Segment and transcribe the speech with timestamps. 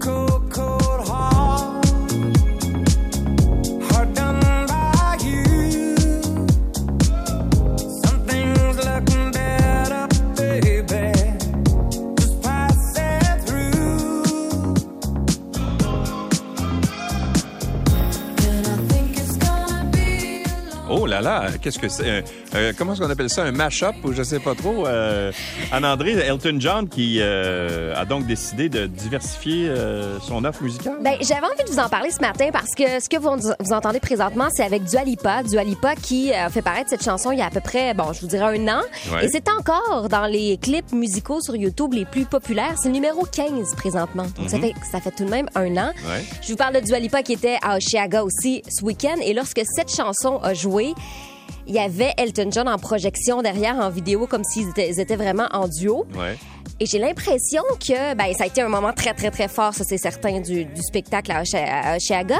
[0.00, 0.19] Cool.
[21.62, 22.06] Qu'est-ce que c'est?
[22.08, 22.22] euh,
[22.54, 23.42] euh, comment est-ce qu'on appelle ça?
[23.44, 24.86] Un mash-up ou je sais pas trop?
[24.86, 25.32] Euh,
[25.72, 30.98] Anne-André, Elton John qui euh, a donc décidé de diversifier euh, son offre musicale?
[31.02, 33.72] Ben, j'avais envie de vous en parler ce matin parce que ce que vous, vous
[33.72, 35.42] entendez présentement, c'est avec Dua Lipa.
[35.42, 38.12] Dua Lipa qui a fait paraître cette chanson il y a à peu près, bon,
[38.12, 38.82] je vous dirais un an.
[39.12, 39.26] Ouais.
[39.26, 42.74] Et c'est encore dans les clips musicaux sur YouTube les plus populaires.
[42.80, 44.26] C'est le numéro 15 présentement.
[44.36, 45.92] Donc, ça, fait, ça fait tout de même un an.
[46.08, 46.24] Ouais.
[46.42, 49.16] Je vous parle de Dua Lipa qui était à Oshiaga aussi ce week-end.
[49.24, 50.94] Et lorsque cette chanson a joué,
[51.66, 55.68] il y avait Elton John en projection derrière en vidéo comme s'ils étaient, vraiment en
[55.68, 56.06] duo.
[56.16, 56.36] Ouais.
[56.80, 59.84] Et j'ai l'impression que ben, ça a été un moment très, très, très fort, ça
[59.84, 61.42] c'est certain, du, du spectacle à
[61.96, 62.38] Oshiaga.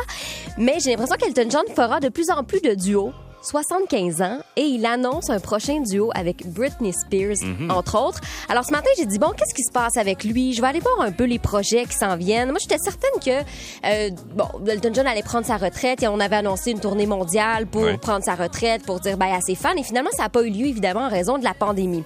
[0.58, 3.12] Mais j'ai l'impression qu'Elton John fera de plus en plus de duos.
[3.42, 7.38] 75 ans et il annonce un prochain duo avec Britney Spears,
[7.70, 8.20] entre autres.
[8.48, 10.52] Alors ce matin, j'ai dit, bon, qu'est-ce qui se passe avec lui?
[10.52, 12.50] Je vais aller voir un peu les projets qui s'en viennent.
[12.50, 13.44] Moi, j'étais certaine que,
[13.86, 17.66] euh, bon, Elton John allait prendre sa retraite et on avait annoncé une tournée mondiale
[17.66, 19.76] pour prendre sa retraite, pour dire bye à ses fans.
[19.76, 22.04] Et finalement, ça n'a pas eu lieu, évidemment, en raison de la pandémie.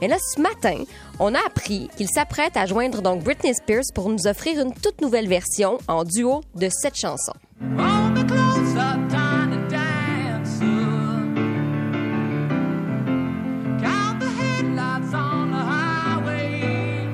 [0.00, 0.76] Mais là, ce matin,
[1.18, 5.00] on a appris qu'il s'apprête à joindre donc Britney Spears pour nous offrir une toute
[5.02, 7.34] nouvelle version en duo de cette chanson.
[7.78, 7.89] All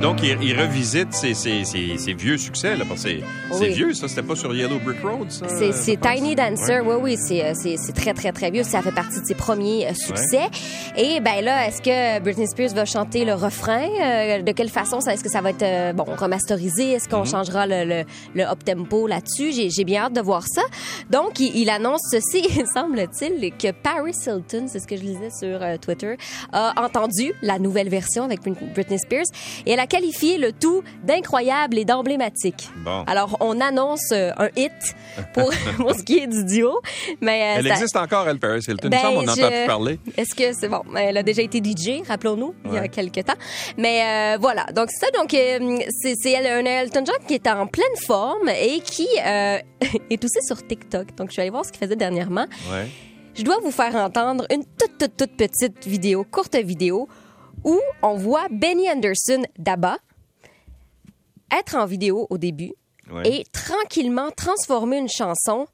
[0.06, 3.08] Donc, il, il revisite ses, ses- ses- ses vieux succès, là, parce que
[3.50, 3.68] c'est Oui.
[3.70, 4.06] vieux, ça.
[4.06, 5.46] C'était pas sur Yellow Brick Road, ça?
[5.48, 6.14] C'est, pense?
[6.14, 6.94] Tiny Dancer, Ouais.
[6.94, 8.62] oui, oui, c'est, euh, c'est, très, très, très vieux.
[8.62, 10.42] Ça fait partie de ses premiers euh, succès.
[10.96, 13.88] Et ben là, est-ce que Britney Spears va chanter le refrain?
[14.00, 15.00] Euh, de quelle façon?
[15.00, 16.92] Est-ce que ça va être, euh, bon, remasterisé?
[16.92, 18.04] Est-ce qu'on changera le, le,
[18.36, 19.50] le up-tempo là-dessus?
[19.70, 20.62] J'ai, bien hâte de voir ça.
[21.10, 25.60] Donc, il, il annonce ceci, semble-t-il, que Paris Hilton, c'est ce que je lisais sur
[25.62, 26.14] euh, Twitter,
[26.52, 29.24] a entendu la nouvelle version avec Brit- Britney Spears
[29.66, 32.68] et elle a qualifié le tout d'incroyable et d'emblématique.
[32.84, 33.02] Bon.
[33.06, 34.72] Alors, on annonce euh, un hit
[35.32, 36.80] pour, pour ce qui est du duo.
[37.22, 38.88] Mais, euh, Elle ça- existe encore, elle, Paris Hilton.
[38.90, 40.00] Ben, semble, on je- entend plus parler.
[40.16, 40.82] Est-ce que c'est bon?
[40.96, 43.34] Elle a déjà été DJ, rappelons-nous, il y a quelques temps.
[43.78, 44.02] Mais
[44.34, 45.10] euh, voilà, donc c'est ça.
[45.18, 50.66] Donc, c'est un Elton John qui est en pleine forme et qui est aussi sur
[50.66, 51.14] TikTok.
[51.16, 52.46] Donc, je suis allée voir ce qu'il faisait dernièrement.
[52.70, 52.86] Ouais.
[53.34, 57.06] Je dois vous faire entendre une toute, toute, toute petite vidéo, courte vidéo,
[57.64, 59.98] où on voit Benny Anderson d'ABBA
[61.56, 62.72] être en vidéo au début
[63.10, 63.22] Ouais.
[63.28, 65.66] et tranquillement transformer une chanson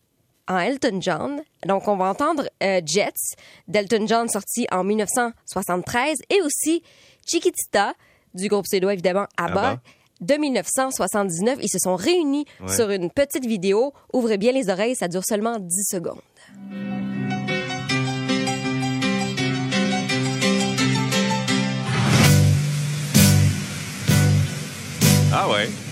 [0.48, 1.40] en Elton John.
[1.64, 3.36] Donc, on va entendre euh, Jets
[3.68, 6.82] d'Elton John sorti en 1973 et aussi
[7.26, 7.94] Chiquitita
[8.34, 9.78] du groupe suédois, évidemment, ABBA.
[10.20, 12.68] De 1979, ils se sont réunis Ouais.
[12.74, 13.94] sur une petite vidéo.
[14.12, 16.20] Ouvrez bien les oreilles, ça dure seulement 10 secondes.
[25.52, 25.68] Ah ouais.
[25.68, 25.91] C'est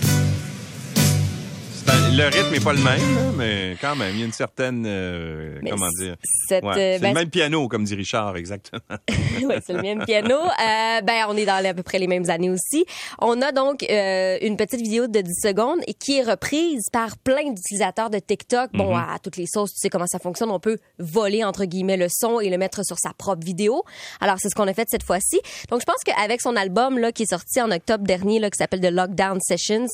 [2.13, 4.83] le rythme n'est pas le même, mais quand même, il y a une certaine...
[4.85, 6.15] euh, comment dire?
[6.49, 8.81] Ouais, euh, c'est ben, le même piano, comme dit Richard, exactement.
[9.43, 10.35] ouais, c'est le même piano.
[10.35, 12.85] Euh, ben, on est dans à peu près les mêmes années aussi.
[13.19, 17.49] On a donc euh, une petite vidéo de 10 secondes qui est reprise par plein
[17.49, 18.71] d'utilisateurs de TikTok.
[18.73, 20.51] Bon, à toutes les sauces, tu sais comment ça fonctionne.
[20.51, 23.83] On peut voler, entre guillemets, le son et le mettre sur sa propre vidéo.
[24.19, 25.39] Alors, c'est ce qu'on a fait cette fois-ci.
[25.69, 28.57] Donc, je pense qu'avec son album, là, qui est sorti en octobre dernier, là, qui
[28.57, 29.87] s'appelle The Lockdown Sessions,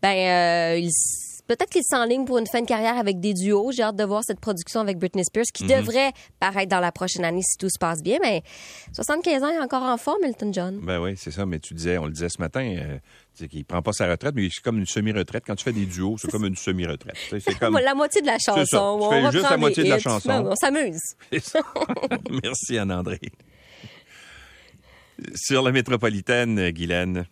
[0.00, 0.90] ben, euh, il
[1.48, 3.72] Peut-être qu'il s'enligne pour une fin de carrière avec des duos.
[3.72, 7.24] J'ai hâte de voir cette production avec Britney Spears qui devrait paraître dans la prochaine
[7.24, 8.18] année si tout se passe bien.
[8.20, 8.42] Mais
[8.92, 10.78] 75 ans, il est encore en forme, Elton John.
[10.82, 13.80] Ben oui, c'est ça, mais tu disais, on le disait ce matin, euh, qu'il prend
[13.80, 15.44] pas sa retraite, mais c'est comme une semi-retraite.
[15.46, 17.16] Quand tu fais des duos, c'est comme une semi-retraite.
[17.30, 17.78] C'est comme...
[17.78, 18.66] La moitié de la chanson.
[18.66, 18.76] ça.
[18.76, 20.30] Tu On fais juste la moitié de la chanson.
[20.30, 21.00] On s'amuse.
[22.42, 23.20] Merci, Anne-André.
[25.34, 27.26] Sur la métropolitaine, Guylaine.